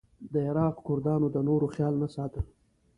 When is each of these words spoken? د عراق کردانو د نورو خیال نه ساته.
د 0.33 0.33
عراق 0.47 0.75
کردانو 0.87 1.27
د 1.35 1.37
نورو 1.47 1.67
خیال 1.75 1.93
نه 2.01 2.07
ساته. 2.15 2.41